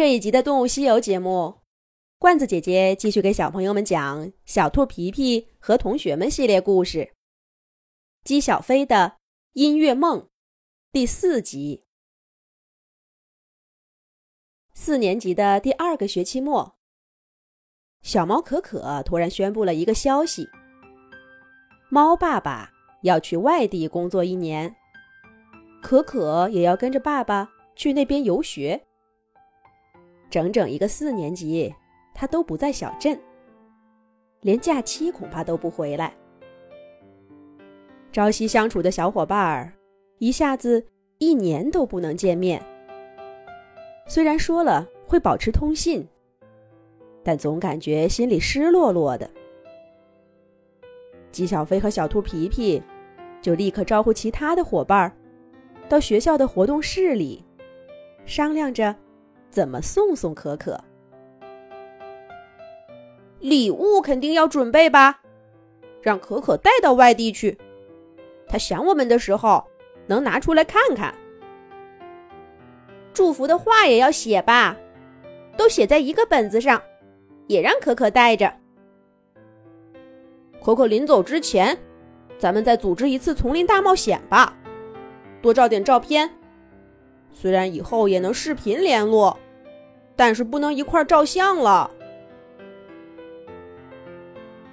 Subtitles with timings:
[0.00, 1.60] 这一集的《动物西游》节目，
[2.18, 6.98] 罐子姐姐继续给小朋友们讲《小兔皮皮和同学们》系列故事，
[8.24, 9.18] 《姬小飞的
[9.52, 10.20] 音乐梦》
[10.90, 11.84] 第四集。
[14.72, 16.76] 四年级的第二个学期末，
[18.00, 20.48] 小猫可可突然宣布了一个消息：
[21.90, 22.72] 猫爸爸
[23.02, 24.74] 要去外地工作一年，
[25.82, 28.86] 可可也要跟着爸爸去那边游学。
[30.30, 31.74] 整整一个四年级，
[32.14, 33.20] 他都不在小镇，
[34.42, 36.14] 连假期恐怕都不回来。
[38.12, 39.72] 朝夕相处的小伙伴儿，
[40.18, 40.84] 一下子
[41.18, 42.64] 一年都不能见面。
[44.06, 46.06] 虽然说了会保持通信，
[47.22, 49.28] 但总感觉心里湿落落的。
[51.32, 52.82] 姬小飞和小兔皮皮
[53.40, 55.12] 就立刻招呼其他的伙伴儿，
[55.88, 57.44] 到学校的活动室里，
[58.26, 58.94] 商量着。
[59.50, 60.80] 怎么送送可可？
[63.40, 65.20] 礼物肯定要准备吧，
[66.00, 67.58] 让可可带到外地去。
[68.46, 69.64] 他想我们的时候，
[70.06, 71.14] 能拿出来看看。
[73.12, 74.76] 祝福的话也要写吧，
[75.56, 76.80] 都写在一个本子上，
[77.48, 78.52] 也让可可带着。
[80.62, 81.76] 可可临走之前，
[82.38, 84.56] 咱们再组织一次丛林大冒险吧，
[85.42, 86.30] 多照点照片。
[87.32, 89.38] 虽然以后也能视频联络，
[90.16, 91.90] 但是不能一块照相了。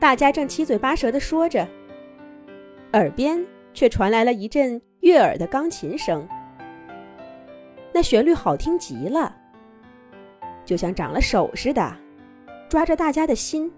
[0.00, 1.66] 大家正七嘴八舌的说着，
[2.92, 6.26] 耳边却传来了一阵悦耳的钢琴声。
[7.92, 9.34] 那旋律好听极了，
[10.64, 11.96] 就像长了手似的，
[12.68, 13.72] 抓着大家的心。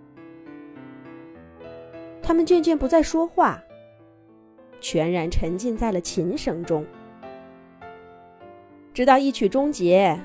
[2.22, 3.62] 他们渐渐不再说话，
[4.80, 6.84] 全然沉浸在了琴声中。
[8.92, 10.18] 直到一曲终结，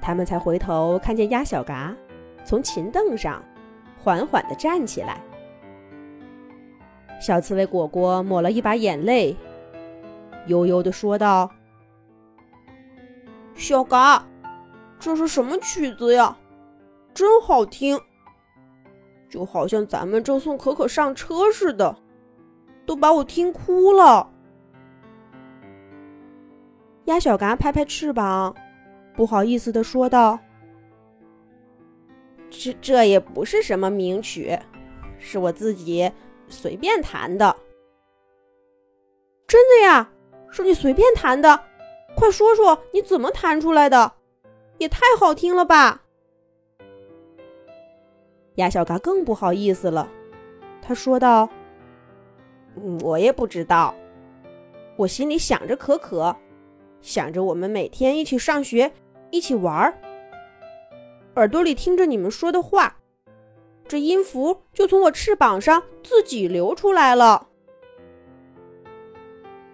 [0.00, 1.94] 他们才回头看见鸭小嘎
[2.44, 3.42] 从琴凳上
[3.98, 5.20] 缓缓地站起来。
[7.20, 9.36] 小刺猬果果抹了一把眼泪，
[10.46, 11.50] 悠悠地说道
[13.56, 14.24] ：“小嘎，
[15.00, 16.36] 这是什么曲子呀？
[17.12, 17.98] 真好听，
[19.28, 21.96] 就好像咱们正送可可上车似的，
[22.86, 24.30] 都把我听哭了。”
[27.08, 28.54] 鸭小嘎拍拍翅膀，
[29.16, 30.38] 不好意思的说道
[32.50, 34.58] ：“这这也不是什么名曲，
[35.18, 36.12] 是我自己
[36.48, 37.56] 随便弹的。
[39.48, 40.10] ”“真的呀？
[40.50, 41.58] 是你随便弹的？
[42.14, 44.12] 快说说你怎么弹出来的？
[44.76, 46.02] 也太好听了吧！”
[48.56, 50.06] 鸭小嘎更不好意思了，
[50.82, 51.48] 他说道
[53.00, 53.94] ：“我也不知道，
[54.98, 56.36] 我心里想着可可。”
[57.00, 58.92] 想着我们每天一起上学，
[59.30, 59.94] 一起玩儿，
[61.36, 62.96] 耳朵里听着你们说的话，
[63.86, 67.46] 这音符就从我翅膀上自己流出来了。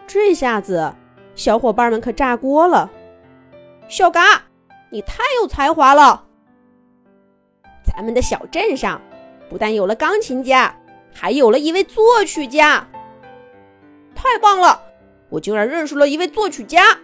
[0.06, 0.94] 这下子，
[1.34, 2.90] 小伙伴们可炸锅了。
[3.88, 4.44] 小嘎，
[4.90, 6.26] 你太有才华了！
[7.82, 9.00] 咱们的小镇上
[9.48, 10.74] 不但有了钢琴家，
[11.12, 12.86] 还有了一位作曲家。
[14.14, 14.80] 太棒了！
[15.30, 16.98] 我竟然认识了一位作曲家。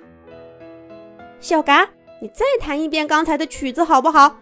[1.41, 1.89] 小嘎，
[2.21, 4.37] 你再弹一遍刚才的曲子好不好？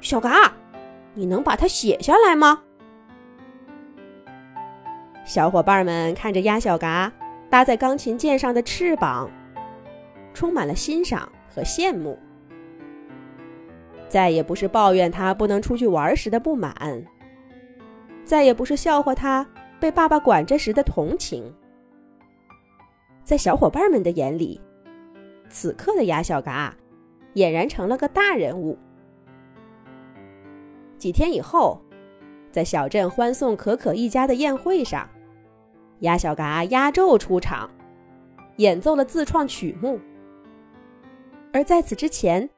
[0.00, 0.54] 小嘎，
[1.12, 2.62] 你能把它写下来吗？
[5.26, 7.12] 小伙伴们看着鸭小嘎
[7.50, 9.30] 搭在钢琴键上的翅膀，
[10.32, 12.18] 充满了欣赏和羡慕。
[14.08, 17.04] 再也不是抱怨他不能出去玩时的不满，
[18.24, 19.46] 再也不是笑话他
[19.78, 21.54] 被爸爸管着时的同情。
[23.22, 24.58] 在小伙伴们的眼里。
[25.54, 26.74] 此刻的鸭小嘎，
[27.34, 28.76] 俨然成了个大人物。
[30.98, 31.80] 几天以后，
[32.50, 35.08] 在小镇欢送可可一家的宴会上，
[36.00, 37.70] 鸭小嘎压轴出场，
[38.56, 40.00] 演奏了自创曲目。
[41.52, 42.50] 而在此之前，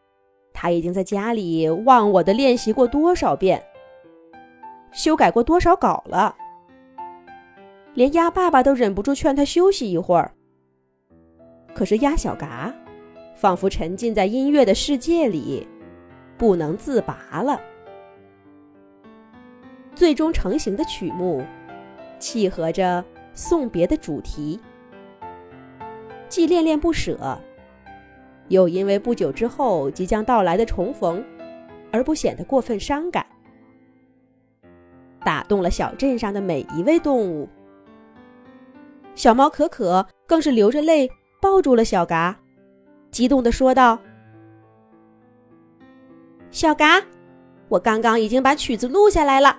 [0.55, 3.63] 他已经在家里忘我的练习过多少遍，
[4.91, 6.35] 修改过多少稿了，
[7.93, 10.33] 连鸭爸爸都忍不住劝他休息一会儿。
[11.75, 12.75] 可是鸭小嘎。
[13.37, 15.69] 仿佛沉浸在音乐的世界里，
[16.39, 17.61] 不能自拔了。
[19.95, 21.45] 最终成型的曲目，
[22.19, 23.05] 契合着
[23.35, 24.59] 送别的主题，
[26.29, 27.39] 既恋恋不舍，
[28.49, 31.23] 又因为不久之后即将到来的重逢，
[31.93, 33.25] 而不显得过分伤感，
[35.25, 37.49] 打动了小镇上的每一位动物。
[39.15, 41.11] 小猫可可更是流着泪
[41.41, 42.39] 抱住了小嘎。
[43.11, 43.99] 激动地说道
[46.51, 47.03] ：“小嘎，
[47.69, 49.59] 我刚刚已经把曲子录下来了，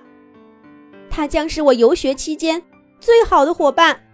[1.10, 2.62] 它将是我游学期间
[3.00, 4.04] 最好的伙伴。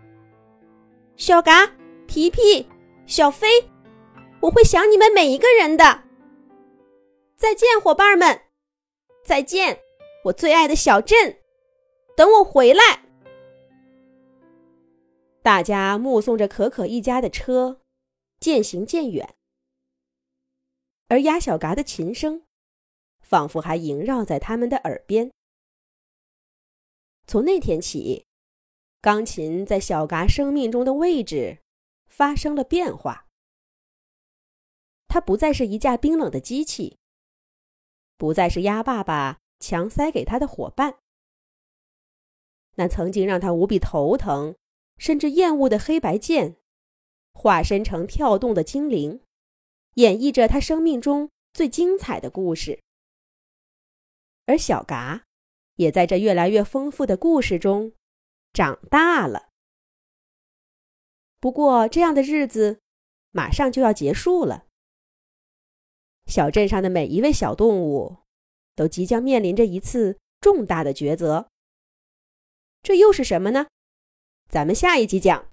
[1.17, 1.71] 小嘎、
[2.07, 2.67] 皮皮、
[3.07, 3.47] 小飞，
[4.41, 6.03] 我会想你们每一个人的。
[7.37, 8.41] 再见，伙伴们！
[9.25, 9.79] 再见，
[10.25, 11.37] 我最爱的小镇！
[12.17, 13.01] 等我回来。
[15.43, 17.81] 大家目送着可可一家的车
[18.45, 19.37] 渐行渐远，
[21.09, 22.45] 而鸭小嘎的琴声
[23.23, 25.33] 仿佛还萦绕在他们的耳边。
[27.27, 28.27] 从那天起，
[29.01, 31.63] 钢琴在小嘎生命中的位置
[32.07, 33.29] 发生了变化。
[35.09, 36.99] 它不再是一架冰冷的机器。
[38.19, 40.99] 不再是鸭爸爸强塞给他的伙伴，
[42.75, 44.55] 那曾经让他无比头疼，
[44.99, 46.59] 甚至厌恶的黑白键，
[47.35, 49.21] 化身成跳动的精灵，
[49.95, 52.81] 演绎着他生命中最精彩的故事。
[54.47, 55.25] 而小嘎，
[55.77, 57.93] 也在这越来越丰富的故事中
[58.53, 59.49] 长大了。
[61.41, 62.81] 不过，这样的日子
[63.31, 64.67] 马上就要结束了。
[66.27, 68.19] 小镇上的每一位小动物，
[68.75, 71.49] 都即将面临着一次重大的抉择。
[72.83, 73.67] 这又是什么呢？
[74.49, 75.43] 咱们下一集讲。